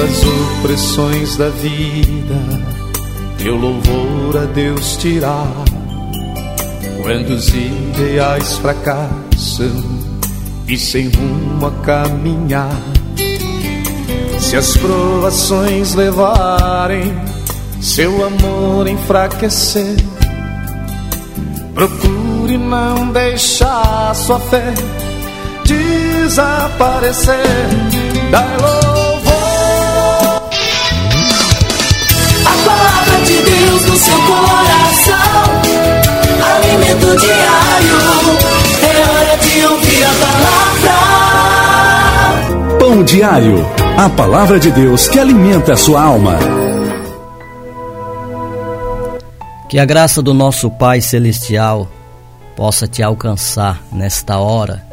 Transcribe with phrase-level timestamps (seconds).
[0.00, 2.34] das opressões da vida,
[3.36, 5.52] teu louvor a Deus tirar.
[7.02, 10.00] Quando os ideais fracassam
[10.66, 12.80] e sem rumo a caminhar,
[14.38, 17.14] se as provações levarem
[17.82, 19.96] seu amor enfraquecer,
[21.74, 24.72] procure não deixar sua fé
[25.66, 27.36] desaparecer.
[28.30, 28.79] Dai
[33.70, 35.60] no seu coração,
[36.54, 37.98] alimento diário.
[38.82, 40.98] É hora de ouvir a palavra.
[42.78, 43.64] Pão diário.
[43.96, 46.36] A palavra de Deus que alimenta a sua alma.
[49.68, 51.86] Que a graça do nosso Pai Celestial
[52.56, 54.84] possa te alcançar nesta hora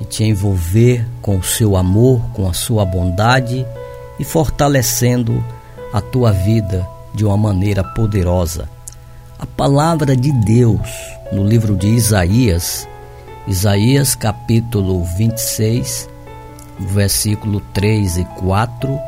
[0.00, 3.64] e te envolver com o seu amor, com a sua bondade
[4.18, 5.44] e fortalecendo
[5.92, 8.68] a tua vida de uma maneira poderosa.
[9.38, 10.88] A palavra de Deus
[11.32, 12.88] no livro de Isaías,
[13.46, 16.08] Isaías capítulo 26,
[16.78, 18.98] versículo 3 e 4,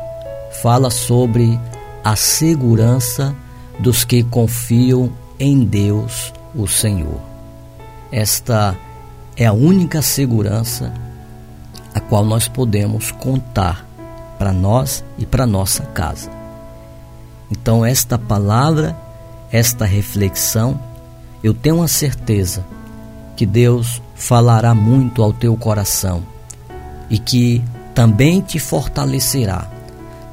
[0.61, 1.59] fala sobre
[2.03, 3.35] a segurança
[3.79, 7.19] dos que confiam em Deus, o Senhor.
[8.11, 8.75] Esta
[9.35, 10.93] é a única segurança
[11.93, 13.85] a qual nós podemos contar
[14.37, 16.42] para nós e para nossa casa.
[17.51, 18.95] Então, esta palavra,
[19.51, 20.79] esta reflexão,
[21.43, 22.65] eu tenho a certeza
[23.35, 26.23] que Deus falará muito ao teu coração
[27.09, 27.63] e que
[27.93, 29.69] também te fortalecerá,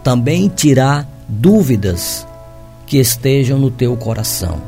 [0.02, 2.26] também tirar dúvidas
[2.86, 4.60] que estejam no teu coração,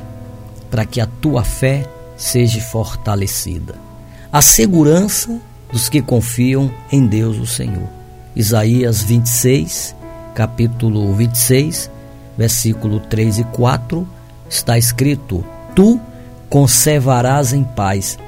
[0.70, 3.92] para que a tua fé seja fortalecida
[4.32, 5.38] a segurança
[5.70, 7.86] dos que confiam em Deus o Senhor.
[8.34, 9.94] Isaías 26,
[10.34, 11.90] capítulo 26,
[12.36, 14.06] versículo 3 e 4,
[14.48, 16.01] está escrito: Tu
[16.48, 18.18] conservarás em paz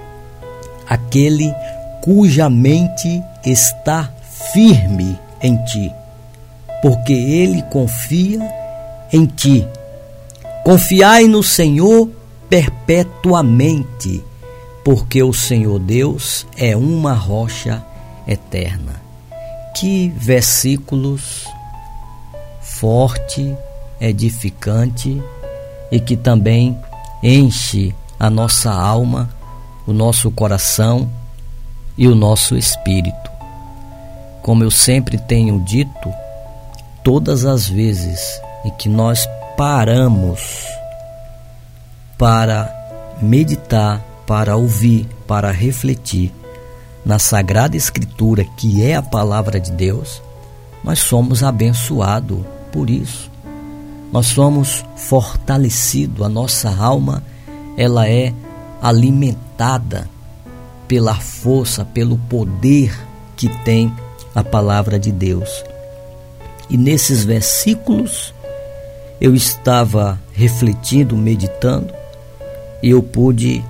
[0.88, 1.52] aquele
[2.02, 4.12] cuja mente está
[4.52, 5.92] firme em ti,
[6.82, 8.40] porque ele confia
[9.12, 9.66] em ti.
[10.64, 12.10] Confiai no Senhor
[12.48, 14.22] perpetuamente
[14.84, 17.82] porque o Senhor Deus é uma rocha
[18.28, 19.02] eterna.
[19.74, 21.46] Que versículos
[22.60, 23.56] forte,
[24.08, 25.22] edificante
[25.90, 26.78] e que também
[27.22, 29.30] enche a nossa alma,
[29.86, 31.10] o nosso coração
[31.96, 33.30] e o nosso espírito.
[34.42, 36.12] Como eu sempre tenho dito,
[37.02, 40.40] todas as vezes em que nós paramos
[42.18, 42.72] para
[43.22, 46.32] meditar para ouvir, para refletir
[47.04, 50.22] na Sagrada Escritura, que é a palavra de Deus,
[50.82, 52.38] nós somos abençoados
[52.72, 53.30] por isso.
[54.14, 57.20] Nós somos fortalecidos, a nossa alma,
[57.76, 58.32] ela é
[58.80, 60.08] alimentada
[60.86, 62.96] pela força, pelo poder
[63.36, 63.92] que tem
[64.32, 65.64] a palavra de Deus.
[66.70, 68.32] E nesses versículos
[69.20, 71.92] eu estava refletindo, meditando,
[72.80, 73.64] e eu pude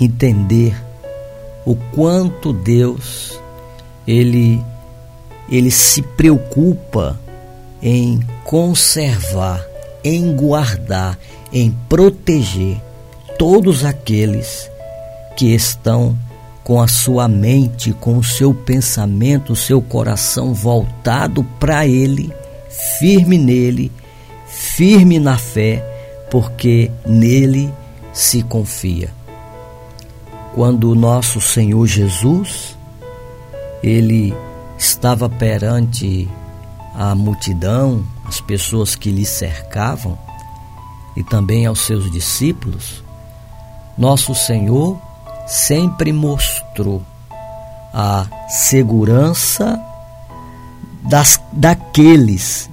[0.00, 0.74] entender
[1.66, 3.38] o quanto Deus
[4.06, 4.64] ele
[5.50, 7.20] ele se preocupa
[7.82, 9.69] em conservar,
[10.02, 11.18] em guardar,
[11.52, 12.80] em proteger
[13.38, 14.70] todos aqueles
[15.36, 16.16] que estão
[16.62, 22.32] com a sua mente, com o seu pensamento, o seu coração voltado para Ele,
[22.98, 23.90] firme nele,
[24.46, 25.84] firme na fé,
[26.30, 27.72] porque nele
[28.12, 29.10] se confia.
[30.54, 32.76] Quando o nosso Senhor Jesus
[33.82, 34.34] ele
[34.76, 36.28] estava perante
[36.94, 40.16] a multidão, as pessoas que lhe cercavam
[41.16, 43.02] e também aos seus discípulos,
[43.98, 44.96] nosso Senhor
[45.48, 47.02] sempre mostrou
[47.92, 49.82] a segurança
[51.02, 52.70] das, daqueles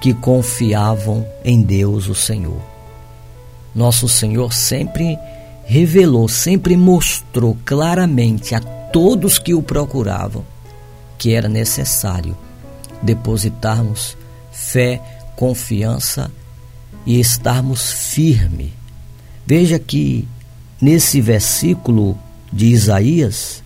[0.00, 2.60] que confiavam em Deus, o Senhor.
[3.72, 5.16] Nosso Senhor sempre
[5.66, 10.44] revelou, sempre mostrou claramente a todos que o procuravam
[11.16, 12.36] que era necessário
[13.00, 14.18] depositarmos
[14.60, 15.00] fé,
[15.34, 16.30] confiança
[17.06, 18.72] e estarmos firme.
[19.46, 20.28] Veja que
[20.80, 22.16] nesse versículo
[22.52, 23.62] de Isaías,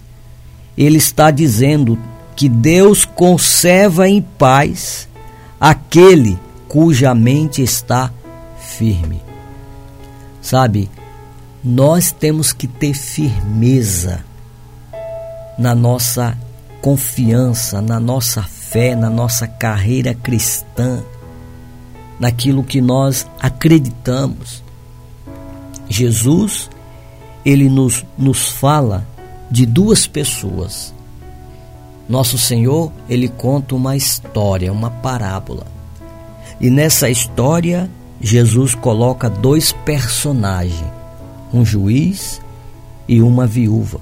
[0.79, 1.99] ele está dizendo
[2.37, 5.08] que Deus conserva em paz
[5.61, 6.38] aquele
[6.69, 8.12] cuja mente está
[8.58, 9.20] firme.
[10.40, 10.90] Sabe,
[11.62, 14.25] nós temos que ter firmeza
[15.58, 16.37] na nossa
[16.81, 18.43] confiança, na nossa
[18.75, 21.00] fé, na nossa carreira cristã,
[22.19, 24.65] naquilo que nós acreditamos.
[25.88, 26.69] Jesus,
[27.47, 29.06] ele nos, nos fala
[29.49, 30.93] de duas pessoas.
[32.09, 35.69] Nosso Senhor, ele conta uma história, uma parábola.
[36.61, 37.88] E nessa história,
[38.21, 40.85] Jesus coloca dois personagens,
[41.53, 42.41] um juiz
[43.06, 44.00] e uma viúva.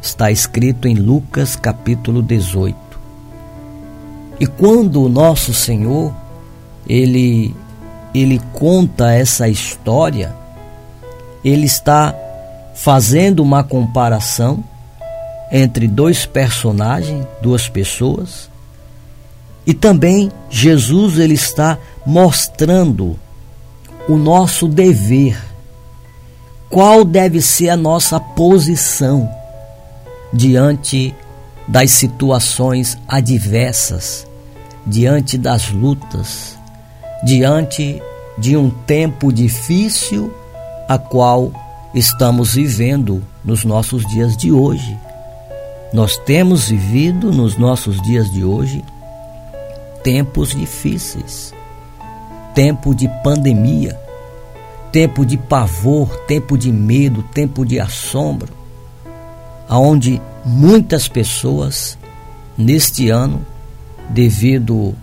[0.00, 2.91] Está escrito em Lucas capítulo 18.
[4.42, 6.12] E quando o nosso Senhor
[6.88, 7.54] ele
[8.12, 10.34] ele conta essa história,
[11.44, 12.12] ele está
[12.74, 14.64] fazendo uma comparação
[15.52, 18.50] entre dois personagens, duas pessoas,
[19.64, 23.16] e também Jesus ele está mostrando
[24.08, 25.40] o nosso dever.
[26.68, 29.30] Qual deve ser a nossa posição
[30.32, 31.14] diante
[31.68, 34.26] das situações adversas,
[34.86, 36.58] diante das lutas,
[37.24, 38.02] diante
[38.38, 40.32] de um tempo difícil
[40.88, 41.52] a qual
[41.94, 44.98] estamos vivendo nos nossos dias de hoje.
[45.92, 48.82] Nós temos vivido nos nossos dias de hoje
[50.02, 51.54] tempos difíceis,
[52.54, 53.98] tempo de pandemia,
[54.90, 58.52] tempo de pavor, tempo de medo, tempo de assombro,
[59.68, 61.96] aonde muitas pessoas
[62.58, 63.46] neste ano,
[64.10, 64.94] devido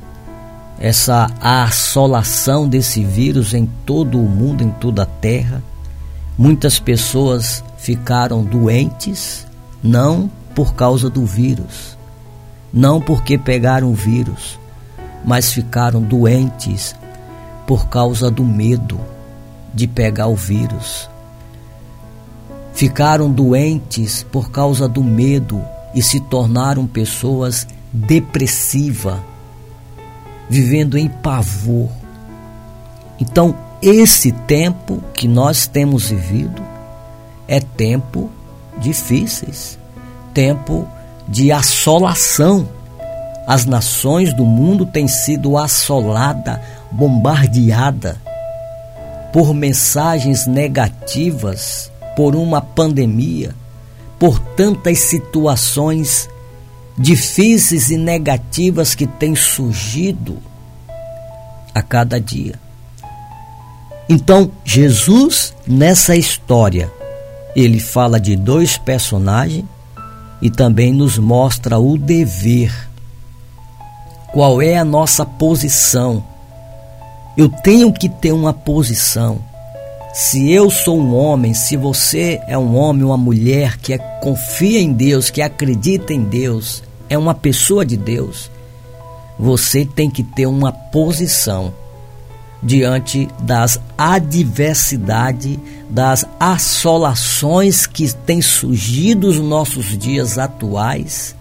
[0.80, 5.62] essa assolação desse vírus em todo o mundo, em toda a terra,
[6.38, 9.46] muitas pessoas ficaram doentes,
[9.84, 11.98] não por causa do vírus,
[12.72, 14.58] não porque pegaram o vírus,
[15.26, 16.96] mas ficaram doentes
[17.68, 19.00] por causa do medo
[19.74, 21.10] de pegar o vírus.
[22.74, 25.62] Ficaram doentes por causa do medo
[25.94, 29.20] e se tornaram pessoas depressivas,
[30.50, 31.90] vivendo em pavor.
[33.20, 36.62] Então, esse tempo que nós temos vivido
[37.48, 38.30] é tempo
[38.78, 39.78] difíceis,
[40.34, 40.88] tempo
[41.28, 42.68] de assolação
[43.50, 46.60] as nações do mundo têm sido assoladas,
[46.92, 48.16] bombardeadas
[49.34, 53.56] por mensagens negativas, por uma pandemia,
[54.20, 56.30] por tantas situações
[57.00, 60.38] difíceis e negativas que têm surgido
[61.74, 62.60] a cada dia.
[64.10, 66.92] Então, Jesus, nessa história,
[67.56, 69.64] ele fala de dois personagens
[70.42, 72.90] e também nos mostra o dever
[74.34, 76.24] qual é a nossa posição.
[77.38, 79.40] Eu tenho que ter uma posição.
[80.14, 84.82] Se eu sou um homem, se você é um homem, uma mulher que é, confia
[84.82, 88.50] em Deus, que acredita em Deus, é uma pessoa de Deus,
[89.38, 91.74] você tem que ter uma posição
[92.62, 95.58] diante das adversidades,
[95.90, 101.36] das assolações que têm surgido nos nossos dias atuais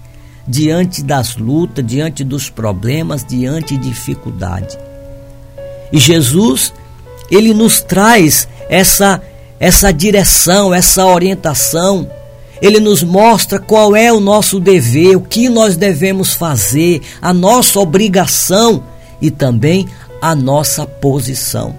[0.47, 4.79] diante das lutas, diante dos problemas, diante de dificuldade.
[5.93, 6.73] E Jesus,
[7.31, 9.21] ele nos traz essa
[9.61, 12.09] essa direção, essa orientação.
[12.61, 17.79] Ele nos mostra qual é o nosso dever, o que nós devemos fazer, a nossa
[17.79, 18.83] obrigação
[19.21, 19.87] e também
[20.21, 21.79] a nossa posição.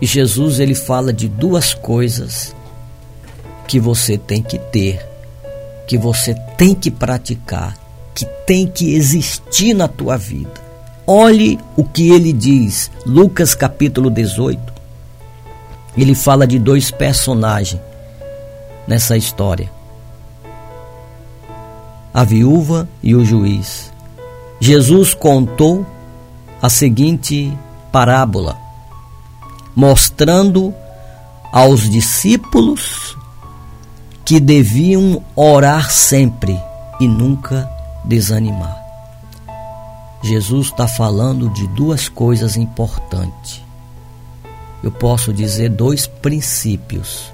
[0.00, 2.54] E Jesus ele fala de duas coisas
[3.66, 5.14] que você tem que ter
[5.86, 7.76] que você tem que praticar,
[8.14, 10.52] que tem que existir na tua vida.
[11.06, 14.72] Olhe o que ele diz, Lucas capítulo 18.
[15.96, 17.80] Ele fala de dois personagens
[18.86, 19.70] nessa história:
[22.12, 23.92] a viúva e o juiz.
[24.60, 25.84] Jesus contou
[26.62, 27.52] a seguinte
[27.90, 28.56] parábola,
[29.74, 30.72] mostrando
[31.52, 33.16] aos discípulos
[34.24, 36.58] que deviam orar sempre
[36.98, 37.68] e nunca
[38.04, 38.82] desanimar.
[40.22, 43.62] Jesus está falando de duas coisas importantes.
[44.82, 47.33] Eu posso dizer dois princípios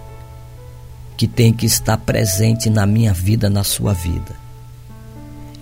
[1.21, 4.35] que tem que estar presente na minha vida, na sua vida.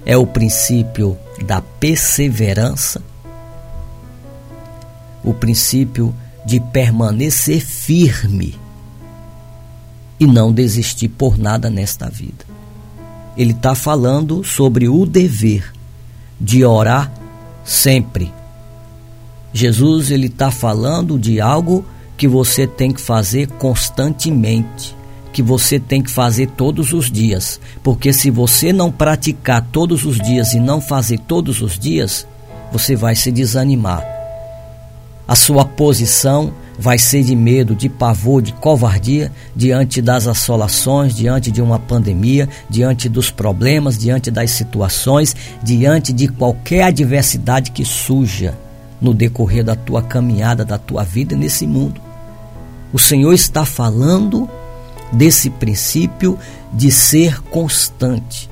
[0.07, 3.03] É o princípio da perseverança,
[5.25, 6.15] o princípio
[6.47, 8.57] de permanecer firme
[10.21, 12.45] e não desistir por nada nesta vida.
[13.37, 15.73] Ele está falando sobre o dever
[16.41, 17.13] de orar
[17.65, 18.33] sempre.
[19.53, 21.85] Jesus ele está falando de algo
[22.17, 24.97] que você tem que fazer constantemente,
[25.39, 30.17] que você tem que fazer todos os dias, porque se você não praticar todos os
[30.17, 32.27] dias e não fazer todos os dias,
[32.73, 34.05] você vai se desanimar.
[35.29, 41.53] A sua posição vai ser de medo, de pavor, de covardia diante das assolações, diante
[41.53, 48.59] de uma pandemia, diante dos problemas, diante das situações, diante de qualquer adversidade que surja
[49.01, 52.01] no decorrer da tua caminhada, da tua vida nesse mundo.
[52.93, 54.51] O Senhor está falando
[55.13, 56.39] desse princípio
[56.73, 58.51] de ser constante.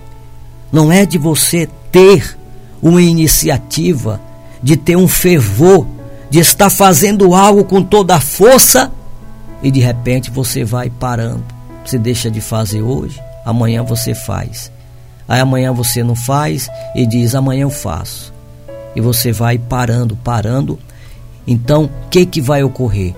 [0.73, 2.39] Não é de você ter
[2.83, 4.21] uma iniciativa,
[4.63, 5.87] de ter um fervor,
[6.29, 8.93] de estar fazendo algo com toda a força
[9.63, 11.45] e de repente você vai parando.
[11.85, 14.73] Você deixa de fazer hoje, amanhã você faz.
[15.29, 18.33] Aí amanhã você não faz e diz amanhã eu faço.
[18.95, 20.79] E você vai parando, parando.
[21.47, 23.15] Então, o que que vai ocorrer?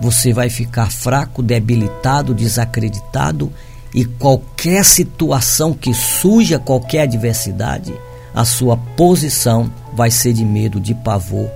[0.00, 3.52] Você vai ficar fraco, debilitado, desacreditado
[3.94, 7.92] e qualquer situação que surja, qualquer adversidade,
[8.34, 11.50] a sua posição vai ser de medo, de pavor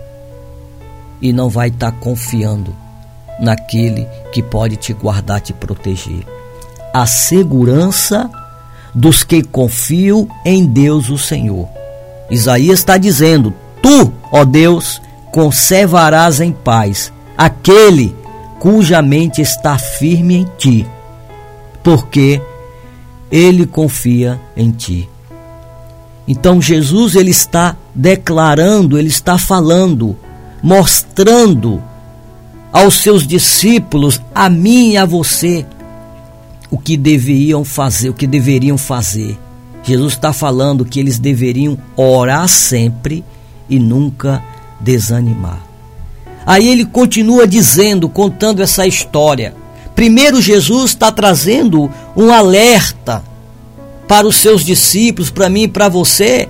[1.23, 2.75] e não vai estar tá confiando
[3.41, 6.27] naquele que pode te guardar, te proteger.
[6.93, 8.31] A segurança
[8.95, 11.69] dos que confiam em Deus o Senhor.
[12.31, 15.01] Isaías está dizendo: Tu, ó Deus,
[15.33, 18.15] conservarás em paz aquele
[18.64, 20.87] cuja mente está firme em ti,
[21.83, 22.40] porque
[23.30, 25.06] ele confia em ti.
[26.26, 30.16] Então Jesus ele está declarando, ele está falando,
[30.62, 31.83] mostrando
[32.73, 35.66] aos seus discípulos, a mim e a você,
[36.71, 39.38] o que deveriam fazer, o que deveriam fazer.
[39.83, 43.23] Jesus está falando que eles deveriam orar sempre
[43.68, 44.42] e nunca
[44.80, 45.74] desanimar.
[46.47, 49.55] Aí ele continua dizendo, contando essa história.
[49.95, 53.23] Primeiro, Jesus está trazendo um alerta
[54.07, 56.49] para os seus discípulos, para mim e para você,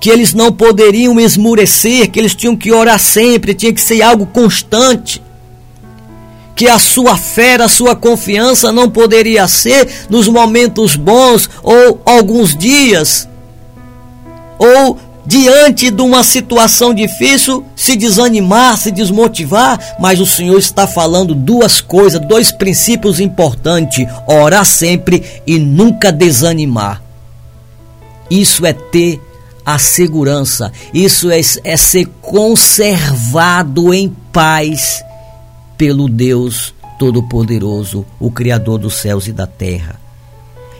[0.00, 4.26] que eles não poderiam esmurecer, que eles tinham que orar sempre, tinha que ser algo
[4.26, 5.22] constante.
[6.54, 12.56] Que a sua fé, a sua confiança não poderia ser nos momentos bons ou alguns
[12.56, 13.28] dias,
[14.58, 21.34] ou diante de uma situação difícil, se desanimar, se desmotivar, mas o Senhor está falando
[21.34, 27.02] duas coisas, dois princípios importantes: orar sempre e nunca desanimar.
[28.30, 29.20] Isso é ter
[29.64, 35.02] a segurança, isso é, é ser conservado em paz
[35.76, 40.00] pelo Deus Todo-Poderoso, o Criador dos céus e da terra.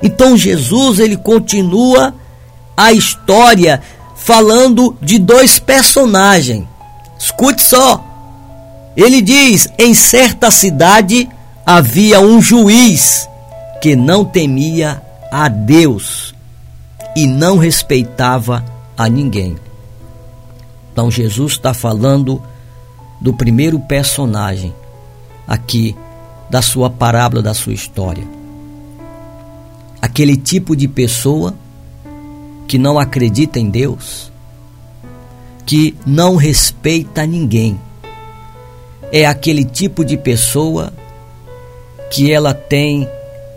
[0.03, 2.15] Então Jesus ele continua
[2.77, 3.81] a história
[4.27, 6.67] falando de dois personagens.
[7.17, 8.05] Escute só.
[8.97, 11.29] Ele diz: em certa cidade
[11.65, 13.29] havia um juiz
[13.81, 16.35] que não temia a Deus
[17.15, 18.65] e não respeitava
[18.99, 19.57] a ninguém.
[20.93, 22.43] Então Jesus está falando
[23.21, 24.75] do primeiro personagem
[25.47, 25.97] aqui
[26.51, 28.27] da sua parábola, da sua história.
[30.03, 31.55] Aquele tipo de pessoa
[32.67, 34.33] que não acredita em Deus,
[35.65, 37.81] que não respeita ninguém.
[39.13, 40.93] É aquele tipo de pessoa
[42.11, 43.09] que ela tem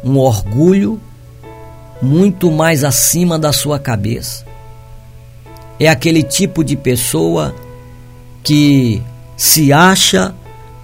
[0.03, 0.99] um orgulho
[2.01, 4.45] muito mais acima da sua cabeça.
[5.79, 7.55] É aquele tipo de pessoa
[8.43, 9.01] que
[9.35, 10.33] se acha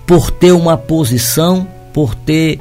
[0.05, 2.59] por ter uma posição, por ter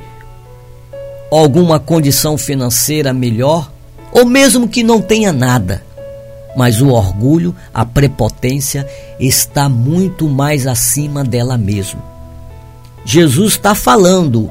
[1.31, 3.71] alguma condição financeira melhor,
[4.15, 5.83] ou mesmo que não tenha nada.
[6.57, 8.87] Mas o orgulho, a prepotência
[9.19, 12.01] está muito mais acima dela mesma.
[13.05, 14.49] Jesus está falando: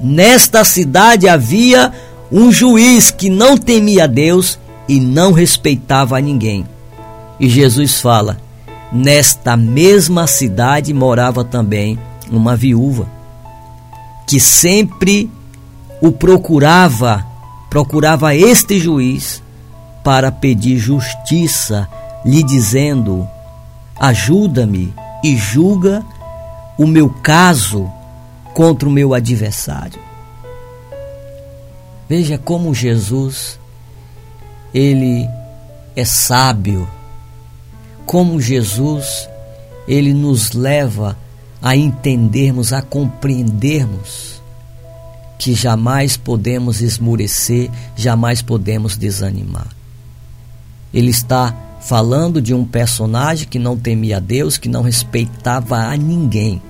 [0.00, 1.92] nesta cidade havia
[2.30, 6.64] um juiz que não temia Deus e não respeitava a ninguém.
[7.40, 8.38] E Jesus fala:
[8.92, 11.98] nesta mesma cidade morava também
[12.30, 13.08] uma viúva
[14.24, 15.28] que sempre
[16.00, 17.26] o procurava
[17.70, 19.40] procurava este juiz
[20.02, 21.88] para pedir justiça,
[22.24, 23.26] lhe dizendo:
[23.98, 26.04] Ajuda-me e julga
[26.76, 27.90] o meu caso
[28.52, 30.00] contra o meu adversário.
[32.08, 33.60] Veja como Jesus
[34.74, 35.28] ele
[35.94, 36.88] é sábio.
[38.04, 39.28] Como Jesus
[39.86, 41.16] ele nos leva
[41.62, 44.29] a entendermos, a compreendermos
[45.40, 49.68] que jamais podemos esmurecer, jamais podemos desanimar.
[50.92, 55.96] Ele está falando de um personagem que não temia a Deus, que não respeitava a
[55.96, 56.60] ninguém.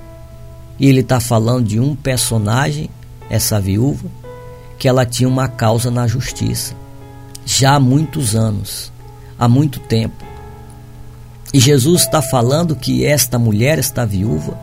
[0.78, 2.88] E ele está falando de um personagem,
[3.28, 4.08] essa viúva,
[4.78, 6.72] que ela tinha uma causa na justiça,
[7.44, 8.92] já há muitos anos,
[9.36, 10.24] há muito tempo.
[11.52, 14.56] E Jesus está falando que esta mulher, esta viúva,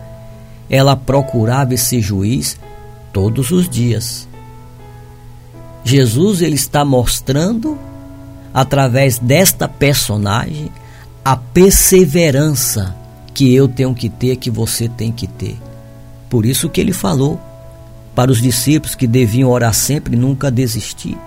[0.70, 2.58] ela procurava esse juiz
[3.18, 4.28] todos os dias.
[5.84, 7.76] Jesus ele está mostrando
[8.54, 10.72] através desta personagem
[11.26, 12.96] a perseverança
[13.34, 15.58] que eu tenho que ter, que você tem que ter.
[16.30, 17.42] Por isso que ele falou
[18.14, 21.18] para os discípulos que deviam orar sempre e nunca desistir.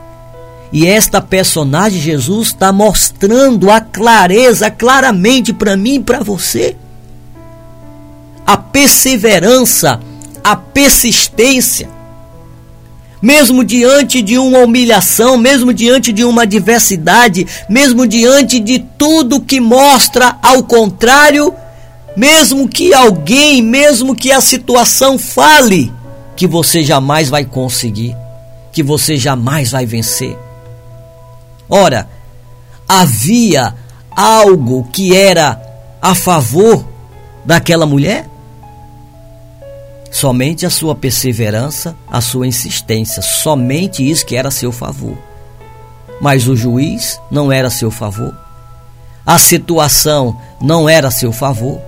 [0.73, 6.77] E esta personagem, Jesus, está mostrando a clareza, claramente para mim e para você.
[8.47, 10.01] A perseverança,
[10.43, 11.89] a persistência.
[13.21, 19.61] Mesmo diante de uma humilhação, mesmo diante de uma adversidade, mesmo diante de tudo que
[19.61, 21.55] mostra ao contrário,
[22.17, 25.93] mesmo que alguém, mesmo que a situação fale
[26.35, 28.17] que você jamais vai conseguir,
[28.73, 30.39] que você jamais vai vencer.
[31.69, 32.09] Ora,
[32.89, 33.75] havia
[34.11, 35.61] algo que era
[36.01, 36.85] a favor
[37.45, 38.30] daquela mulher?
[40.11, 45.17] Somente a sua perseverança, a sua insistência, somente isso que era a seu favor.
[46.21, 48.37] Mas o juiz não era a seu favor.
[49.25, 51.81] A situação não era a seu favor.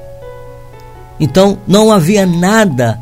[1.18, 2.98] Então não havia nada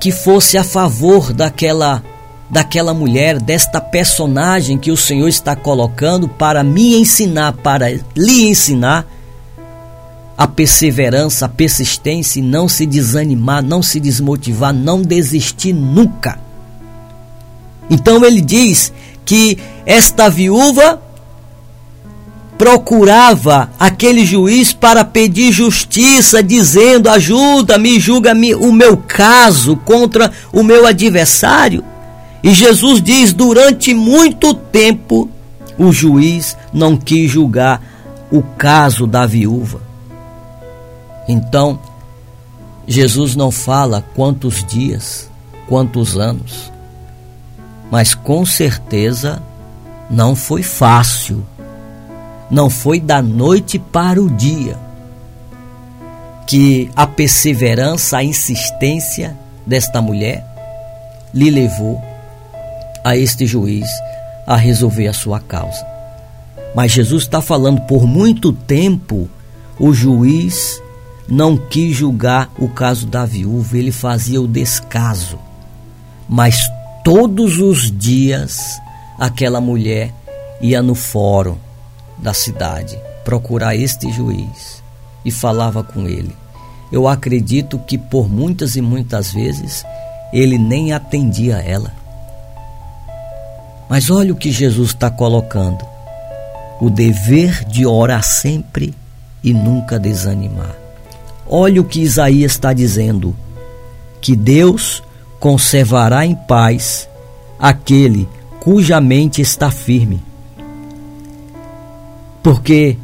[0.00, 2.02] que fosse a favor daquela
[2.48, 9.04] daquela mulher, desta personagem que o Senhor está colocando para me ensinar, para lhe ensinar
[10.36, 16.38] a perseverança, a persistência e não se desanimar, não se desmotivar, não desistir nunca.
[17.88, 18.92] Então ele diz
[19.24, 21.00] que esta viúva
[22.58, 30.86] procurava aquele juiz para pedir justiça, dizendo: ajuda-me, julga-me o meu caso contra o meu
[30.86, 31.84] adversário.
[32.42, 35.30] E Jesus diz: durante muito tempo
[35.78, 37.82] o juiz não quis julgar
[38.30, 39.85] o caso da viúva.
[41.28, 41.78] Então,
[42.86, 45.30] Jesus não fala quantos dias,
[45.68, 46.72] quantos anos,
[47.90, 49.42] mas com certeza
[50.08, 51.44] não foi fácil
[52.50, 54.78] não foi da noite para o dia
[56.46, 59.36] que a perseverança, a insistência
[59.66, 60.44] desta mulher
[61.34, 62.00] lhe levou
[63.04, 63.88] a este juiz
[64.46, 65.84] a resolver a sua causa.
[66.74, 69.28] Mas Jesus está falando por muito tempo
[69.78, 70.80] o juiz
[71.28, 75.38] não quis julgar o caso da viúva, ele fazia o descaso.
[76.28, 76.58] Mas
[77.04, 78.80] todos os dias
[79.18, 80.12] aquela mulher
[80.60, 81.56] ia no fórum
[82.18, 84.82] da cidade procurar este juiz
[85.24, 86.34] e falava com ele.
[86.92, 89.84] Eu acredito que por muitas e muitas vezes
[90.32, 91.92] ele nem atendia ela.
[93.88, 95.84] Mas olha o que Jesus está colocando:
[96.80, 98.94] o dever de orar sempre
[99.42, 100.85] e nunca desanimar.
[101.48, 103.34] Olha o que Isaías está dizendo:
[104.20, 105.02] que Deus
[105.38, 107.08] conservará em paz
[107.58, 108.28] aquele
[108.60, 110.22] cuja mente está firme
[112.46, 112.96] porque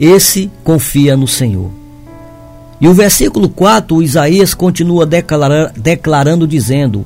[0.00, 1.70] esse confia no Senhor.
[2.80, 7.04] E o versículo 4, o Isaías continua declarando, dizendo: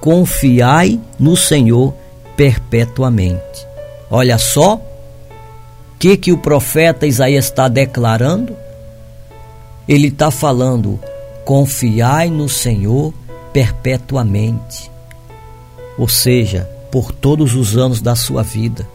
[0.00, 1.92] Confiai no Senhor
[2.36, 3.66] perpetuamente.
[4.08, 4.80] Olha só o
[5.98, 8.54] que, que o profeta Isaías está declarando.
[9.88, 11.00] Ele está falando:
[11.44, 13.12] confiai no Senhor
[13.52, 14.90] perpetuamente.
[15.98, 18.88] Ou seja, por todos os anos da sua vida,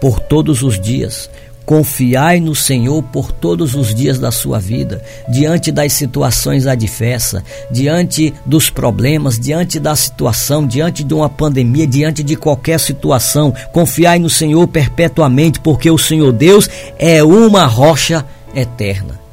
[0.00, 1.30] por todos os dias,
[1.64, 8.34] Confiai no Senhor por todos os dias da sua vida, diante das situações adversas, diante
[8.44, 13.54] dos problemas, diante da situação, diante de uma pandemia, diante de qualquer situação.
[13.72, 16.68] Confiai no Senhor perpetuamente, porque o Senhor Deus
[16.98, 19.23] é uma rocha eterna.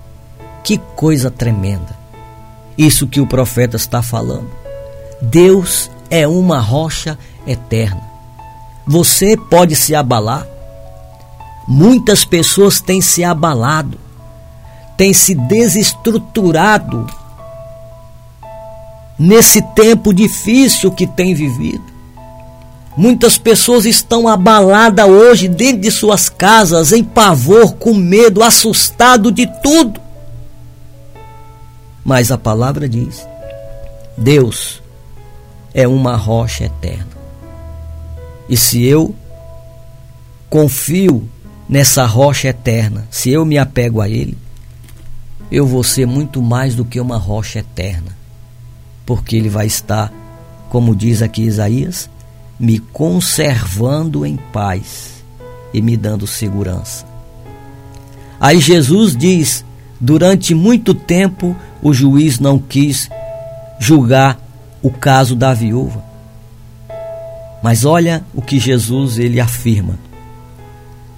[0.64, 2.00] Que coisa tremenda!
[2.78, 4.50] Isso que o profeta está falando.
[5.22, 8.02] Deus é uma rocha eterna.
[8.88, 10.48] Você pode se abalar,
[11.68, 13.98] Muitas pessoas têm se abalado,
[14.98, 17.08] têm se desestruturado
[19.18, 21.86] nesse tempo difícil que tem vivido.
[22.98, 29.48] Muitas pessoas estão abaladas hoje dentro de suas casas, em pavor, com medo, assustado de
[29.62, 30.02] tudo.
[32.04, 33.26] Mas a palavra diz:
[34.18, 34.82] Deus
[35.74, 37.12] é uma rocha eterna.
[38.50, 39.16] E se eu
[40.50, 41.28] confio
[41.70, 44.38] nessa rocha eterna, se eu me apego a Ele,
[45.52, 48.18] eu vou ser muito mais do que uma rocha eterna,
[49.06, 50.12] porque Ele vai estar,
[50.70, 52.10] como diz aqui Isaías,
[52.60, 55.24] me conservando em paz
[55.74, 57.06] e me dando segurança.
[58.40, 59.64] Aí Jesus diz:
[60.02, 63.08] durante muito tempo o juiz não quis
[63.80, 64.40] julgar
[64.82, 66.04] o caso da viúva.
[67.62, 70.00] Mas olha o que Jesus ele afirma.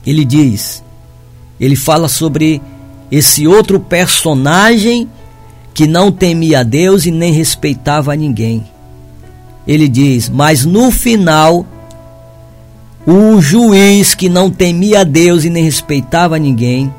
[0.06, 0.84] Ele diz,
[1.58, 2.62] ele fala sobre
[3.10, 5.08] esse outro personagem
[5.74, 8.65] que não temia a Deus e nem respeitava ninguém.
[9.65, 11.65] Ele diz: Mas no final,
[13.08, 16.93] o juiz que não temia a Deus e nem respeitava ninguém,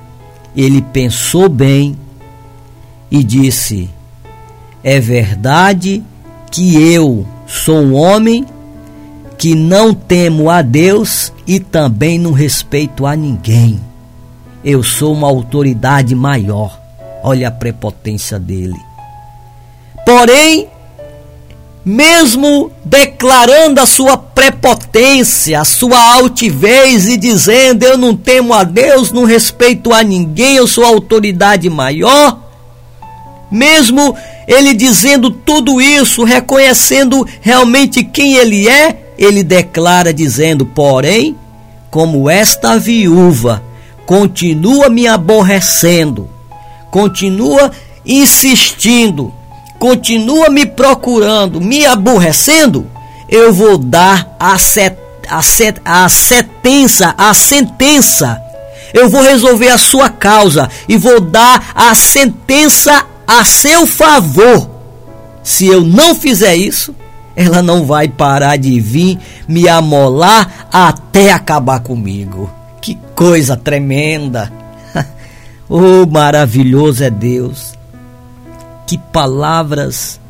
[0.56, 1.96] ele pensou bem
[3.10, 3.90] e disse:
[4.82, 6.02] É verdade
[6.50, 8.46] que eu sou um homem
[9.36, 13.80] que não temo a Deus e também não respeito a ninguém.
[14.64, 16.80] Eu sou uma autoridade maior.
[17.22, 18.78] Olha a prepotência dele.
[20.06, 20.68] Porém,
[21.85, 29.12] mesmo declarando a sua prepotência, a sua altivez e dizendo: Eu não temo a Deus,
[29.12, 32.38] não respeito a ninguém, eu sou a autoridade maior,
[33.51, 34.16] mesmo
[34.49, 41.37] ele dizendo tudo isso, reconhecendo realmente quem ele é, ele declara dizendo: Porém,
[41.90, 43.62] como esta viúva
[44.07, 46.31] continua me aborrecendo,
[46.90, 47.70] continua
[48.07, 49.33] insistindo,
[49.85, 52.90] continua me procurando, me aborrecendo,
[53.29, 54.97] eu vou dar a, set,
[55.29, 58.40] a, set, a sentença, a sentença.
[58.94, 64.70] Eu vou resolver a sua causa e vou dar a sentença a seu favor.
[65.42, 66.94] Se eu não fizer isso,
[67.37, 72.51] ela não vai parar de vir me amolar até acabar comigo.
[72.81, 74.51] Que coisa tremenda!
[75.68, 77.84] oh, maravilhoso é Deus!
[78.87, 80.20] Que palavras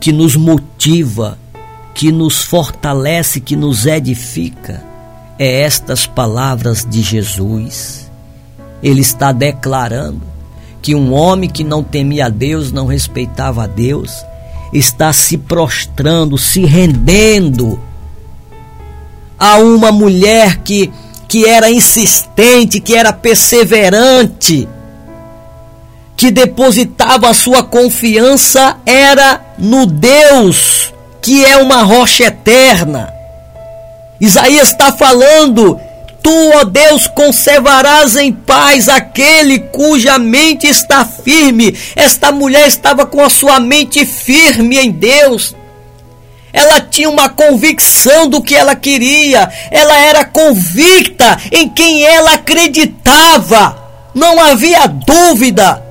[0.00, 1.38] que nos motiva,
[1.94, 4.82] que nos fortalece, que nos edifica.
[5.38, 8.10] É estas palavras de Jesus.
[8.82, 10.22] Ele está declarando
[10.80, 14.24] que um homem que não temia a Deus, não respeitava a Deus,
[14.72, 17.80] está se prostrando, se rendendo
[19.38, 20.90] a uma mulher que,
[21.28, 24.68] que era insistente, que era perseverante,
[26.18, 33.14] que depositava a sua confiança era no Deus, que é uma rocha eterna.
[34.20, 35.80] Isaías está falando
[36.20, 41.72] Tu, ó Deus, conservarás em paz aquele cuja mente está firme.
[41.94, 45.54] Esta mulher estava com a sua mente firme em Deus.
[46.52, 49.48] Ela tinha uma convicção do que ela queria.
[49.70, 53.78] Ela era convicta em quem ela acreditava.
[54.12, 55.87] Não havia dúvida.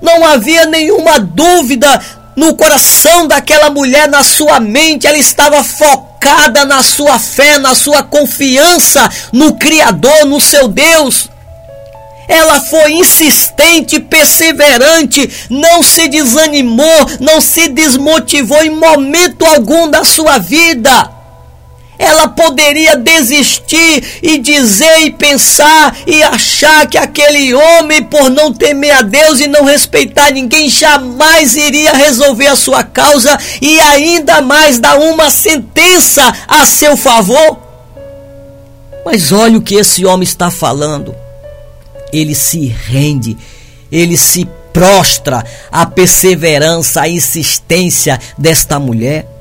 [0.00, 2.00] Não havia nenhuma dúvida
[2.36, 5.06] no coração daquela mulher, na sua mente.
[5.06, 11.28] Ela estava focada na sua fé, na sua confiança no Criador, no seu Deus.
[12.28, 20.38] Ela foi insistente, perseverante, não se desanimou, não se desmotivou em momento algum da sua
[20.38, 21.17] vida
[21.98, 28.92] ela poderia desistir e dizer e pensar e achar que aquele homem, por não temer
[28.92, 34.78] a Deus e não respeitar ninguém, jamais iria resolver a sua causa e ainda mais
[34.78, 37.58] dar uma sentença a seu favor.
[39.04, 41.14] Mas olha o que esse homem está falando.
[42.12, 43.36] Ele se rende,
[43.90, 49.37] ele se prostra à perseverança, à insistência desta mulher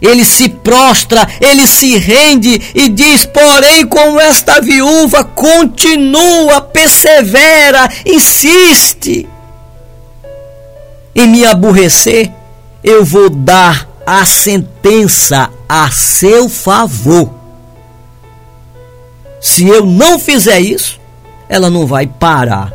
[0.00, 9.28] ele se prostra, ele se rende e diz: Porém, como esta viúva continua, persevera, insiste
[11.14, 12.30] em me aborrecer,
[12.82, 17.34] eu vou dar a sentença a seu favor.
[19.40, 21.00] Se eu não fizer isso,
[21.48, 22.72] ela não vai parar.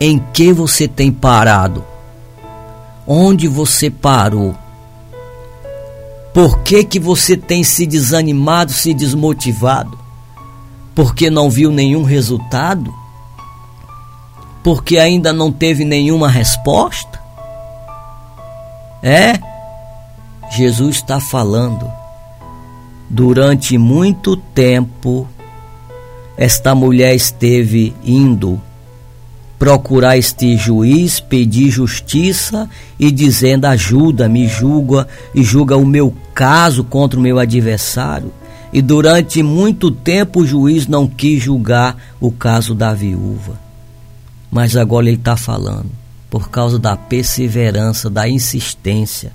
[0.00, 1.84] Em que você tem parado?
[3.06, 4.56] Onde você parou?
[6.34, 9.96] Por que, que você tem se desanimado, se desmotivado?
[10.92, 12.92] Porque não viu nenhum resultado?
[14.64, 17.22] Porque ainda não teve nenhuma resposta?
[19.00, 19.38] É?
[20.50, 21.88] Jesus está falando.
[23.08, 25.28] Durante muito tempo,
[26.36, 28.60] esta mulher esteve indo
[29.58, 37.18] procurar este juiz, pedir justiça e dizendo: ajuda-me, julga e julga o meu caso contra
[37.18, 38.32] o meu adversário.
[38.72, 43.58] E durante muito tempo o juiz não quis julgar o caso da viúva.
[44.50, 45.90] Mas agora ele está falando,
[46.28, 49.32] por causa da perseverança, da insistência.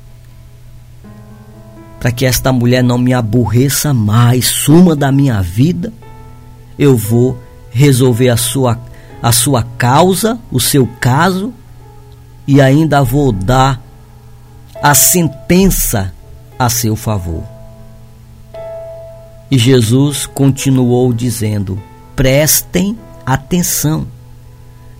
[1.99, 5.91] para que esta mulher não me aborreça mais, suma da minha vida,
[6.77, 7.38] eu vou
[7.69, 8.79] resolver a sua,
[9.21, 11.53] a sua causa, o seu caso,
[12.47, 13.82] e ainda vou dar
[14.82, 16.13] a sentença
[16.58, 17.43] a seu favor.
[19.51, 21.82] E Jesus continuou dizendo:
[22.15, 24.08] prestem atenção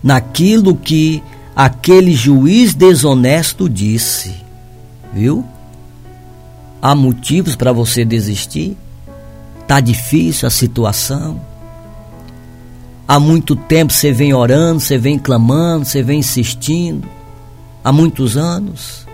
[0.02, 1.22] naquilo que
[1.54, 4.34] aquele juiz desonesto disse.
[5.12, 5.44] Viu?
[6.80, 8.76] Há motivos para você desistir?
[9.66, 11.40] Tá difícil a situação?
[13.10, 17.08] Há muito tempo você vem orando, você vem clamando, você vem insistindo.
[17.82, 19.04] Há muitos anos.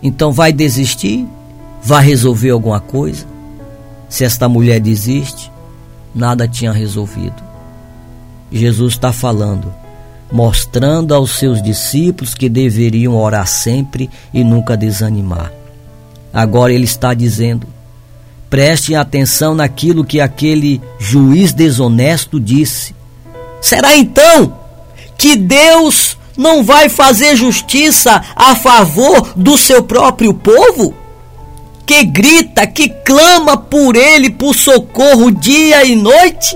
[0.00, 1.26] Então vai desistir?
[1.82, 3.26] Vai resolver alguma coisa?
[4.08, 5.50] Se esta mulher desiste,
[6.14, 7.42] nada tinha resolvido.
[8.52, 9.74] Jesus está falando,
[10.30, 15.50] mostrando aos seus discípulos que deveriam orar sempre e nunca desanimar.
[16.32, 17.66] Agora ele está dizendo:
[18.52, 22.94] prestem atenção naquilo que aquele juiz desonesto disse.
[23.62, 24.58] Será então
[25.16, 30.92] que Deus não vai fazer justiça a favor do seu próprio povo?
[31.86, 36.54] Que grita, que clama por ele por socorro dia e noite?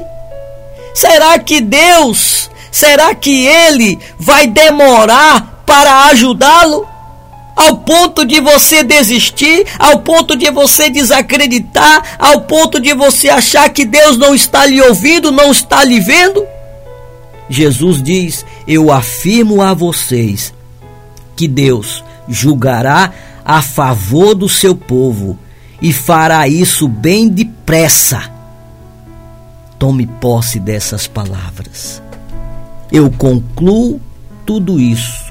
[0.95, 6.96] Será que Deus, será que ele vai demorar para ajudá-lo?
[7.57, 13.71] Ao ponto de você desistir, ao ponto de você desacreditar, ao ponto de você achar
[13.71, 16.47] que Deus não está lhe ouvindo, não está lhe vendo?
[17.49, 20.53] Jesus diz: Eu afirmo a vocês
[21.35, 25.39] que Deus julgará a favor do seu povo
[25.81, 28.31] e fará isso bem depressa.
[29.79, 32.03] Tome posse dessas palavras.
[32.93, 34.01] Eu concluo
[34.45, 35.27] tudo isso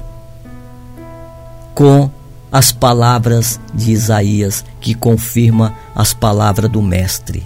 [1.74, 2.10] com
[2.56, 7.44] as palavras de Isaías, que confirma as palavras do Mestre.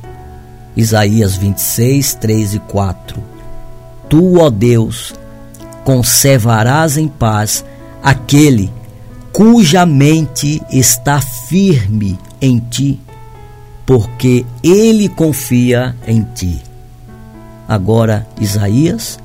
[0.76, 3.20] Isaías 26, 3 e 4.
[4.08, 5.12] Tu, ó Deus,
[5.82, 7.64] conservarás em paz
[8.00, 8.72] aquele
[9.32, 13.00] cuja mente está firme em ti,
[13.84, 16.62] porque ele confia em ti.
[17.66, 19.18] Agora, Isaías,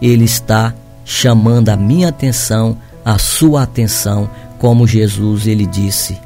[0.00, 4.28] ele está chamando a minha atenção, a sua atenção,
[4.62, 6.16] como Jesus ele disse: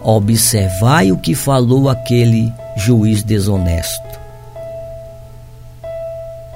[0.00, 4.20] Observai o que falou aquele juiz desonesto.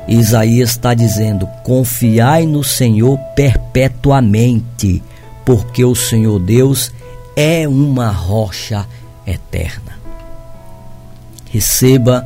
[0.07, 5.03] Isaías está dizendo: confiai no Senhor perpetuamente,
[5.45, 6.93] porque o Senhor Deus
[7.35, 8.87] é uma rocha
[9.27, 9.99] eterna.
[11.51, 12.25] Receba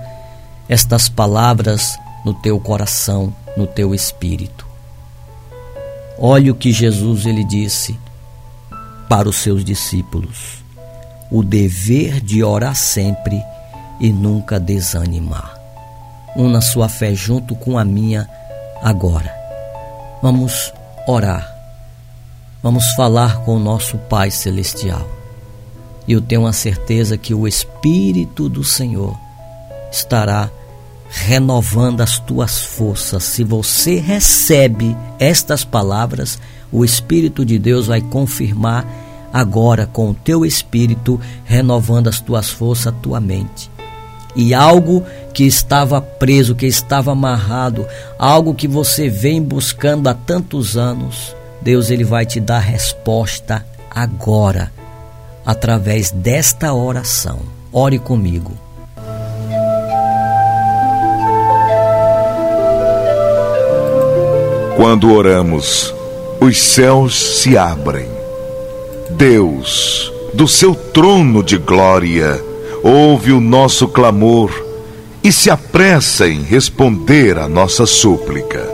[0.68, 4.66] estas palavras no teu coração, no teu espírito.
[6.18, 7.98] Olhe o que Jesus ele disse
[9.10, 10.64] para os seus discípulos:
[11.30, 13.42] o dever de orar sempre
[14.00, 15.58] e nunca desanimar.
[16.36, 18.30] Una sua fé junto com a minha
[18.80, 19.34] agora.
[20.22, 20.72] Vamos
[21.08, 21.44] orar.
[22.62, 25.04] Vamos falar com o nosso Pai Celestial.
[26.06, 29.18] E eu tenho a certeza que o Espírito do Senhor
[29.90, 30.48] estará
[31.08, 33.24] renovando as tuas forças.
[33.24, 36.38] Se você recebe estas palavras,
[36.72, 38.86] o Espírito de Deus vai confirmar
[39.32, 43.70] agora com o teu espírito, renovando as tuas forças, a tua mente.
[44.34, 45.04] E algo
[45.34, 47.86] que estava preso, que estava amarrado,
[48.18, 54.72] algo que você vem buscando há tantos anos, Deus ele vai te dar resposta agora,
[55.44, 57.40] através desta oração.
[57.72, 58.52] Ore comigo.
[64.76, 65.92] Quando oramos,
[66.40, 68.08] os céus se abrem.
[69.10, 72.42] Deus, do seu trono de glória,
[72.82, 74.50] ouve o nosso clamor
[75.22, 78.66] e se apressa em responder a nossa súplica.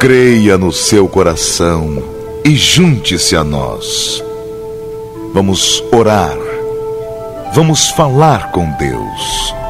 [0.00, 2.02] Creia no seu coração
[2.44, 4.22] e junte-se a nós.
[5.34, 6.36] Vamos orar.
[7.52, 9.63] Vamos falar com Deus.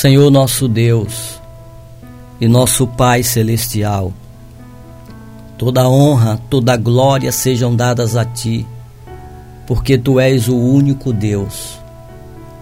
[0.00, 1.40] Senhor nosso Deus
[2.40, 4.12] e nosso Pai celestial,
[5.58, 8.64] toda honra, toda glória sejam dadas a Ti,
[9.66, 11.80] porque Tu és o único Deus,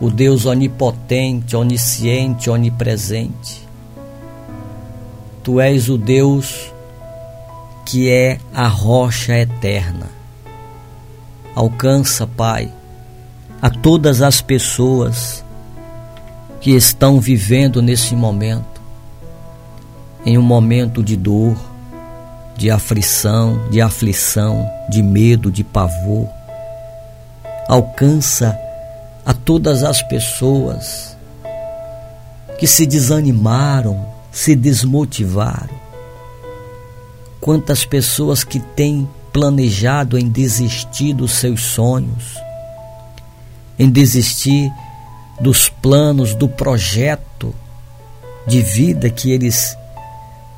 [0.01, 3.69] o Deus onipotente, onisciente, onipresente.
[5.43, 6.73] Tu és o Deus
[7.85, 10.07] que é a rocha eterna.
[11.55, 12.73] Alcança, Pai,
[13.61, 15.45] a todas as pessoas
[16.67, 18.83] que estão vivendo nesse momento,
[20.25, 21.57] em um momento de dor,
[22.57, 26.29] de aflição, de aflição, de medo, de pavor.
[27.69, 28.59] Alcança
[29.25, 31.17] a todas as pessoas
[32.59, 35.77] que se desanimaram, se desmotivaram.
[37.41, 42.37] Quantas pessoas que têm planejado em desistir dos seus sonhos,
[43.79, 44.69] em desistir
[45.41, 47.55] dos planos, do projeto
[48.47, 49.77] de vida que eles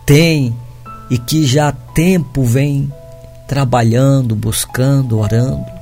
[0.06, 0.54] têm
[1.10, 2.92] e que já há tempo vem
[3.46, 5.78] trabalhando, buscando, orando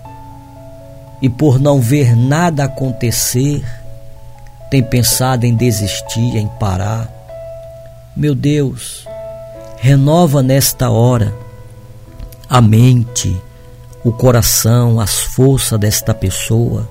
[1.21, 3.65] e por não ver nada acontecer,
[4.71, 7.11] tem pensado em desistir, em parar.
[8.17, 9.07] Meu Deus,
[9.79, 11.35] renova nesta hora
[12.49, 13.37] a mente,
[14.05, 16.89] o coração, as forças desta pessoa.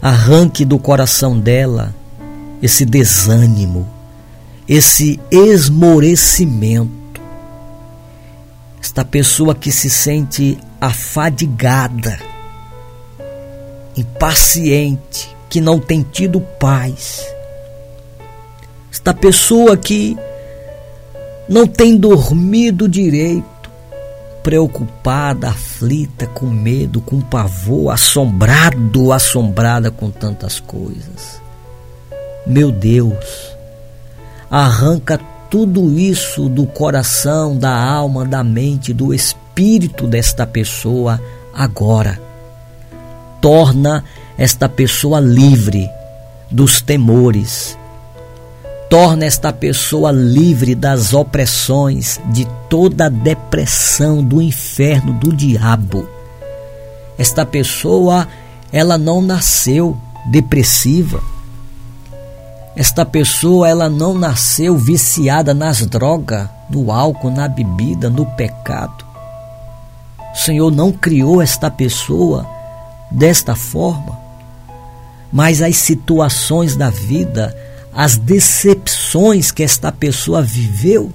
[0.00, 1.94] Arranque do coração dela
[2.62, 3.88] esse desânimo,
[4.68, 7.20] esse esmorecimento.
[8.80, 12.18] Esta pessoa que se sente afadigada
[13.96, 17.26] impaciente, que não tem tido paz.
[18.92, 20.16] Esta pessoa que
[21.48, 23.44] não tem dormido direito,
[24.46, 31.42] preocupada, aflita, com medo, com pavor, assombrado, assombrada com tantas coisas.
[32.46, 33.26] Meu Deus,
[34.48, 35.18] arranca
[35.50, 41.20] tudo isso do coração, da alma, da mente, do espírito desta pessoa
[41.52, 42.24] agora
[43.40, 44.04] torna
[44.38, 45.88] esta pessoa livre
[46.50, 47.76] dos temores,
[48.88, 56.08] torna esta pessoa livre das opressões, de toda a depressão do inferno, do diabo.
[57.18, 58.28] Esta pessoa,
[58.72, 59.96] ela não nasceu
[60.26, 61.20] depressiva.
[62.76, 69.04] Esta pessoa, ela não nasceu viciada nas drogas, no álcool, na bebida, no pecado.
[70.34, 72.46] O Senhor não criou esta pessoa
[73.10, 74.18] desta forma,
[75.32, 77.56] mas as situações da vida,
[77.94, 78.16] as
[79.06, 81.12] decepções que esta pessoa viveu,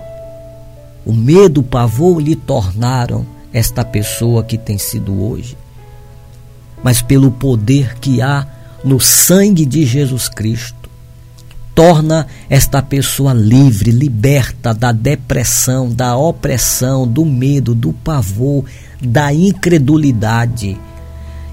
[1.05, 5.57] o medo, o pavor lhe tornaram esta pessoa que tem sido hoje.
[6.81, 8.47] Mas pelo poder que há
[8.83, 10.89] no sangue de Jesus Cristo,
[11.75, 18.63] torna esta pessoa livre, liberta da depressão, da opressão, do medo, do pavor,
[19.01, 20.79] da incredulidade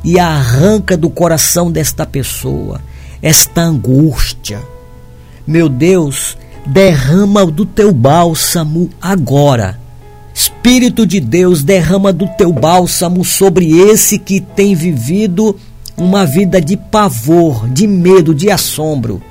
[0.04, 2.80] e arranca do coração desta pessoa
[3.20, 4.62] esta angústia.
[5.48, 9.80] Meu Deus, derrama do teu bálsamo agora.
[10.34, 15.58] Espírito de Deus, derrama do teu bálsamo sobre esse que tem vivido
[15.96, 19.22] uma vida de pavor, de medo, de assombro.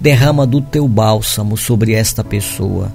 [0.00, 2.90] Derrama do teu bálsamo sobre esta pessoa.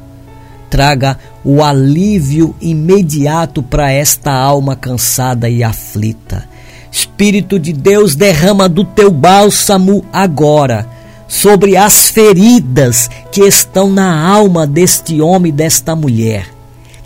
[0.67, 6.49] Traga o alívio imediato para esta alma cansada e aflita
[6.95, 10.94] Espírito de Deus, derrama do teu bálsamo agora
[11.27, 16.47] sobre as feridas que estão na alma deste homem e desta mulher.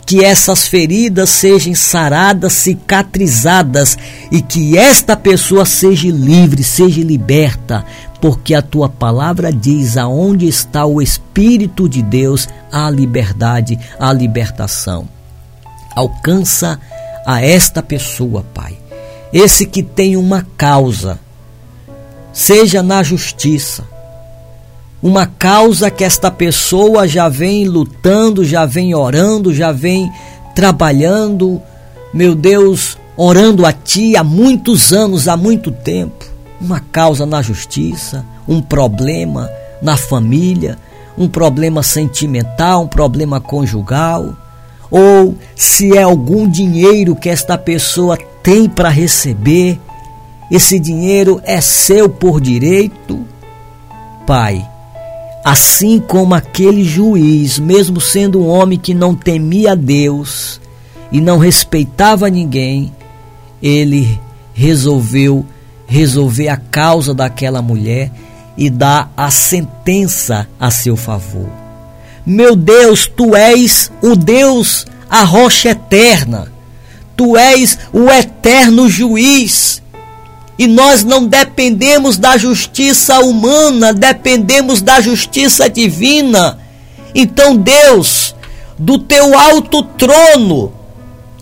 [0.06, 3.96] Que essas feridas sejam saradas, cicatrizadas
[4.30, 7.84] e que esta pessoa seja livre, seja liberta,
[8.20, 15.08] porque a tua palavra diz: aonde está o Espírito de Deus, a liberdade, a libertação.
[15.94, 16.80] Alcança
[17.24, 18.80] a esta pessoa, Pai
[19.32, 21.18] esse que tem uma causa,
[22.32, 23.84] seja na justiça,
[25.02, 30.10] uma causa que esta pessoa já vem lutando, já vem orando, já vem
[30.54, 31.60] trabalhando,
[32.12, 36.26] meu Deus, orando a Ti há muitos anos, há muito tempo.
[36.60, 39.50] Uma causa na justiça, um problema
[39.80, 40.76] na família,
[41.16, 44.36] um problema sentimental, um problema conjugal,
[44.90, 49.80] ou se é algum dinheiro que esta pessoa tem para receber,
[50.50, 53.24] esse dinheiro é seu por direito.
[54.26, 54.66] Pai,
[55.44, 60.60] assim como aquele juiz, mesmo sendo um homem que não temia Deus
[61.10, 62.92] e não respeitava ninguém,
[63.62, 64.20] ele
[64.54, 65.44] resolveu
[65.86, 68.12] resolver a causa daquela mulher
[68.56, 71.48] e dar a sentença a seu favor.
[72.24, 76.50] Meu Deus, tu és o Deus, a rocha eterna
[77.20, 79.82] Tu és o eterno juiz.
[80.60, 86.58] E nós não dependemos da justiça humana, dependemos da justiça divina.
[87.14, 88.34] Então, Deus,
[88.78, 90.70] do teu alto trono,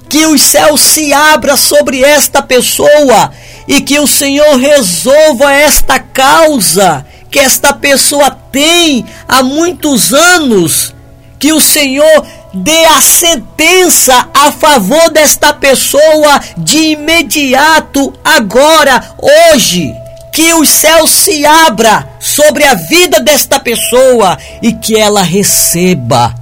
[0.09, 3.33] que os céus se abra sobre esta pessoa
[3.67, 10.95] e que o Senhor resolva esta causa que esta pessoa tem há muitos anos,
[11.41, 19.93] que o Senhor dê a sentença a favor desta pessoa de imediato, agora, hoje.
[20.33, 26.33] Que os céus se abra sobre a vida desta pessoa e que ela receba,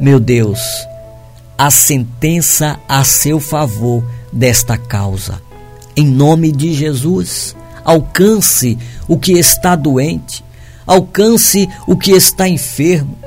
[0.00, 0.60] meu Deus,
[1.56, 5.40] a sentença a seu favor desta causa.
[5.96, 8.78] Em nome de Jesus, alcance
[9.08, 10.44] o que está doente,
[10.86, 13.17] alcance o que está enfermo,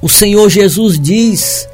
[0.00, 1.68] o Senhor Jesus diz: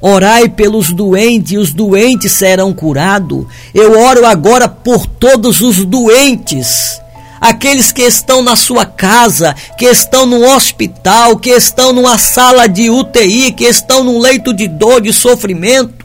[0.00, 3.46] Orai pelos doentes, e os doentes serão curados.
[3.74, 7.00] Eu oro agora por todos os doentes,
[7.40, 12.90] aqueles que estão na sua casa, que estão no hospital, que estão numa sala de
[12.90, 16.04] UTI, que estão num leito de dor, de sofrimento,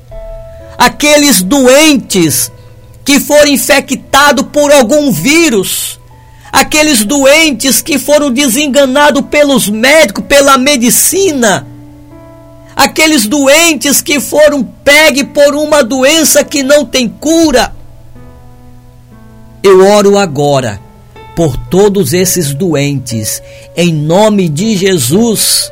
[0.78, 2.52] aqueles doentes
[3.04, 5.99] que foram infectados por algum vírus,
[6.52, 11.68] aqueles doentes que foram desenganados pelos médicos, pela medicina,
[12.76, 17.74] aqueles doentes que foram pegues por uma doença que não tem cura.
[19.62, 20.80] Eu oro agora
[21.36, 23.42] por todos esses doentes,
[23.76, 25.72] em nome de Jesus,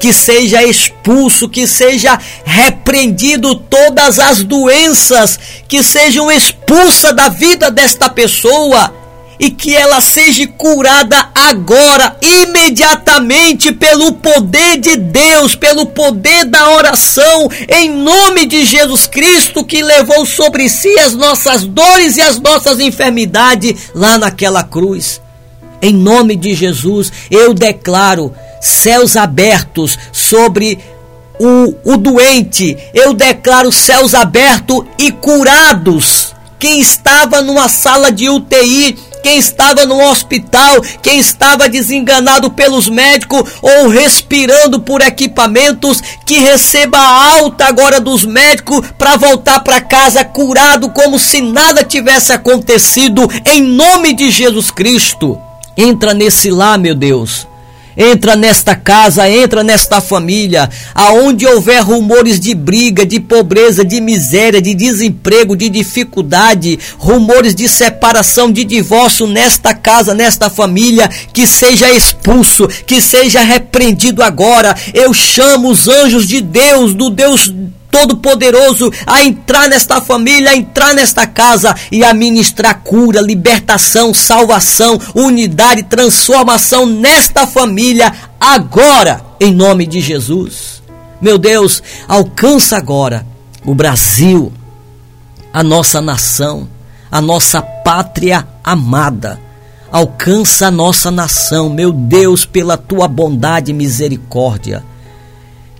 [0.00, 8.08] que seja expulso, que seja repreendido todas as doenças que sejam expulsas da vida desta
[8.08, 8.92] pessoa
[9.38, 17.48] e que ela seja curada agora, imediatamente, pelo poder de Deus, pelo poder da oração,
[17.68, 22.80] em nome de Jesus Cristo, que levou sobre si as nossas dores e as nossas
[22.80, 25.20] enfermidades lá naquela cruz.
[25.82, 30.78] Em nome de Jesus, eu declaro céus abertos sobre
[31.38, 36.34] o, o doente, eu declaro céus abertos e curados.
[36.58, 43.42] Quem estava numa sala de UTI quem estava no hospital, quem estava desenganado pelos médicos
[43.62, 50.22] ou respirando por equipamentos, que receba a alta agora dos médicos para voltar para casa
[50.26, 55.40] curado como se nada tivesse acontecido, em nome de Jesus Cristo.
[55.74, 57.53] Entra nesse lá, meu Deus
[57.96, 64.60] Entra nesta casa, entra nesta família, aonde houver rumores de briga, de pobreza, de miséria,
[64.60, 71.92] de desemprego, de dificuldade, rumores de separação, de divórcio nesta casa, nesta família, que seja
[71.92, 74.74] expulso, que seja repreendido agora.
[74.92, 77.52] Eu chamo os anjos de Deus, do Deus
[77.94, 84.98] Todo-Poderoso a entrar nesta família, a entrar nesta casa e a ministrar cura, libertação, salvação,
[85.14, 90.82] unidade, transformação nesta família agora, em nome de Jesus.
[91.20, 93.24] Meu Deus, alcança agora
[93.64, 94.52] o Brasil,
[95.52, 96.68] a nossa nação,
[97.12, 99.40] a nossa pátria amada.
[99.92, 104.82] Alcança a nossa nação, meu Deus, pela tua bondade e misericórdia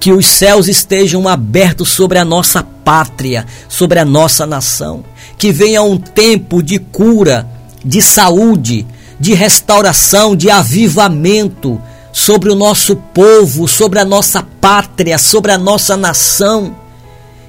[0.04, 5.02] que os céus estejam abertos sobre a nossa pátria, sobre a nossa nação.
[5.38, 7.48] Que venha um tempo de cura,
[7.82, 8.86] de saúde,
[9.18, 11.80] de restauração, de avivamento
[12.12, 16.76] sobre o nosso povo, sobre a nossa pátria, sobre a nossa nação.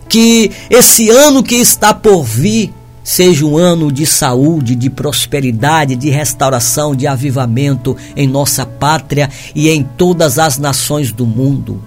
[0.07, 6.09] Que esse ano que está por vir seja um ano de saúde, de prosperidade, de
[6.09, 11.83] restauração, de avivamento em nossa pátria e em todas as nações do mundo.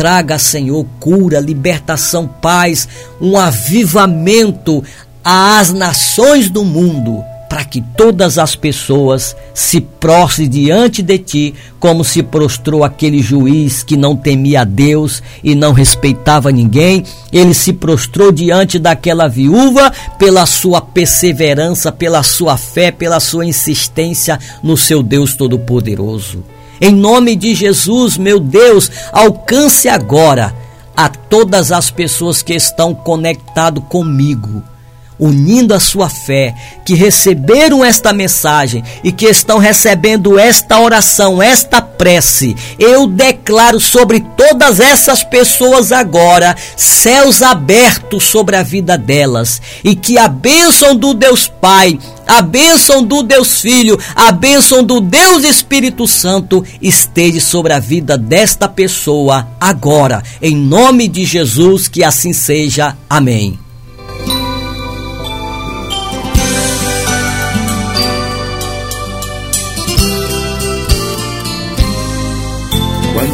[0.00, 2.88] Traga, Senhor, cura, libertação, paz,
[3.20, 4.82] um avivamento
[5.22, 12.02] às nações do mundo, para que todas as pessoas se prostrem diante de ti, como
[12.02, 17.04] se prostrou aquele juiz que não temia Deus e não respeitava ninguém.
[17.30, 24.38] Ele se prostrou diante daquela viúva pela sua perseverança, pela sua fé, pela sua insistência
[24.62, 26.42] no seu Deus Todo-Poderoso.
[26.80, 30.54] Em nome de Jesus, meu Deus, alcance agora
[30.96, 34.62] a todas as pessoas que estão conectadas comigo
[35.20, 36.54] unindo a sua fé,
[36.84, 42.56] que receberam esta mensagem e que estão recebendo esta oração, esta prece.
[42.78, 50.18] Eu declaro sobre todas essas pessoas agora céus abertos sobre a vida delas e que
[50.18, 56.06] a bênção do Deus Pai, a bênção do Deus Filho, a bênção do Deus Espírito
[56.06, 60.22] Santo esteja sobre a vida desta pessoa agora.
[60.40, 62.96] Em nome de Jesus, que assim seja.
[63.08, 63.69] Amém.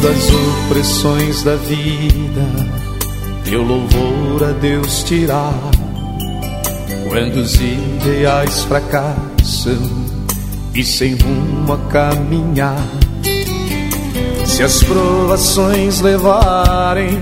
[0.06, 2.46] Das opressões da vida,
[3.44, 5.52] teu louvor a Deus tirar.
[7.08, 10.06] Quando os ideais fracassam
[10.72, 12.86] e sem rumo a caminhar,
[14.44, 17.20] se as provações levarem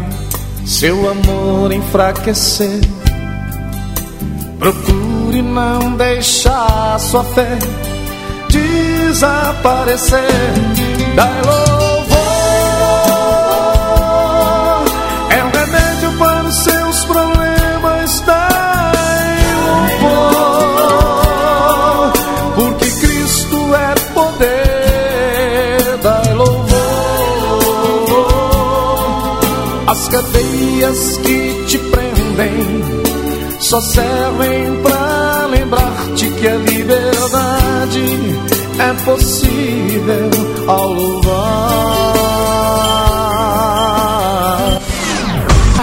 [0.66, 2.80] seu amor enfraquecer,
[4.58, 7.58] procure não deixar sua fé
[8.50, 10.20] desaparecer.
[11.16, 11.73] Dai louvor,
[30.84, 32.84] cadeias que te prendem
[33.58, 38.04] só servem para lembrar-te que a liberdade
[38.78, 40.30] é possível
[40.66, 41.94] ao louvar.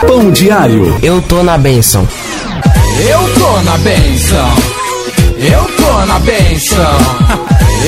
[0.07, 0.99] Pão diário.
[1.01, 2.07] Eu tô na benção.
[2.99, 4.49] Eu tô na benção.
[5.37, 6.97] Eu tô na benção.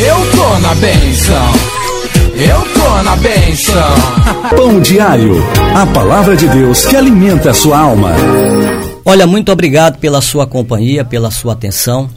[0.07, 1.53] Eu tô na benção.
[2.36, 3.95] Eu tô na benção.
[4.55, 5.35] Pão diário.
[5.75, 8.11] A palavra de Deus que alimenta a sua alma.
[9.05, 12.09] Olha, muito obrigado pela sua companhia, pela sua atenção.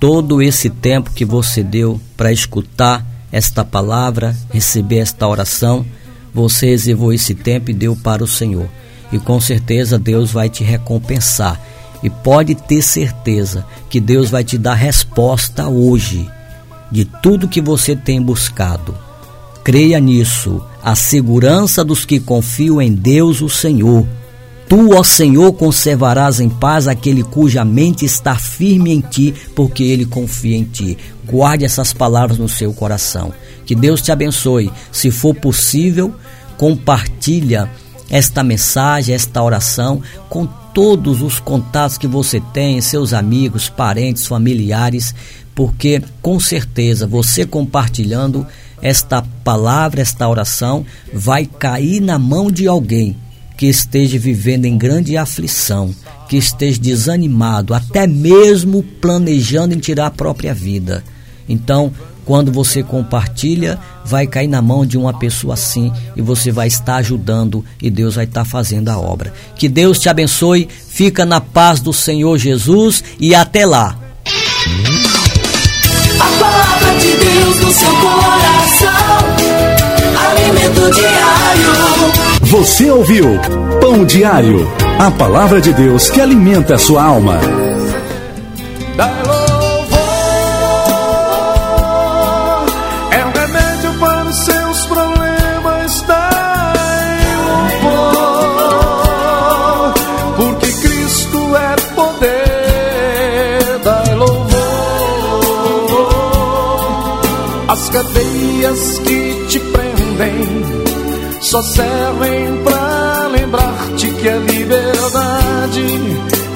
[0.00, 5.84] Todo esse tempo que você deu para escutar esta palavra, receber esta oração,
[6.32, 8.68] você reservou esse tempo e deu para o Senhor.
[9.12, 11.60] E com certeza Deus vai te recompensar.
[12.02, 16.28] E pode ter certeza que Deus vai te dar resposta hoje
[16.90, 19.07] de tudo que você tem buscado.
[19.68, 24.06] Creia nisso, a segurança dos que confiam em Deus, o Senhor.
[24.66, 30.06] Tu, ó Senhor, conservarás em paz aquele cuja mente está firme em ti, porque ele
[30.06, 30.96] confia em ti.
[31.26, 33.30] Guarde essas palavras no seu coração.
[33.66, 34.72] Que Deus te abençoe.
[34.90, 36.14] Se for possível,
[36.56, 37.70] compartilha
[38.08, 40.00] esta mensagem, esta oração
[40.30, 45.14] com todos os contatos que você tem, seus amigos, parentes, familiares,
[45.54, 48.46] porque com certeza você compartilhando
[48.82, 53.16] esta palavra, esta oração, vai cair na mão de alguém
[53.56, 55.92] que esteja vivendo em grande aflição,
[56.28, 61.02] que esteja desanimado, até mesmo planejando em tirar a própria vida.
[61.48, 61.92] Então,
[62.24, 66.96] quando você compartilha, vai cair na mão de uma pessoa assim e você vai estar
[66.96, 69.32] ajudando e Deus vai estar fazendo a obra.
[69.56, 73.98] Que Deus te abençoe, fica na paz do Senhor Jesus e até lá.
[77.60, 78.88] No seu coração,
[80.30, 82.18] alimento diário.
[82.42, 83.38] Você ouviu
[83.80, 84.70] Pão Diário.
[84.98, 87.38] A palavra de Deus que alimenta a sua alma.
[107.78, 115.86] As cadeias que te prendem só servem para lembrar-te que a liberdade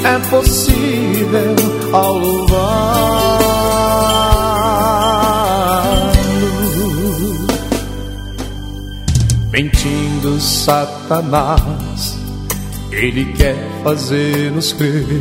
[0.04, 1.54] é possível
[1.92, 3.52] ao louvá-lo.
[9.52, 12.18] Mentindo Satanás,
[12.90, 15.20] ele quer fazer-nos crer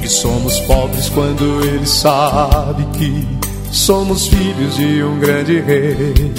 [0.00, 3.37] que somos pobres quando ele sabe que
[3.70, 6.32] somos filhos de um grande rei.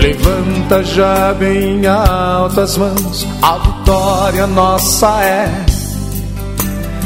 [0.00, 5.66] Levanta já bem altas mãos, a vitória nossa é.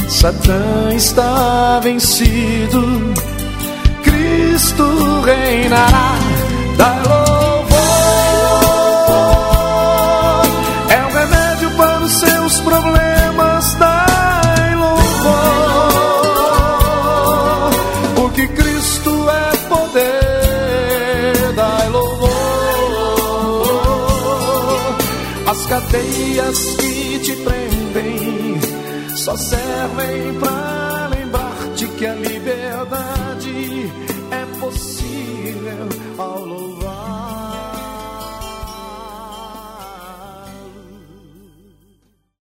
[0.08, 2.82] Satã está vencido,
[4.02, 6.14] Cristo reinará.
[6.76, 7.27] Dá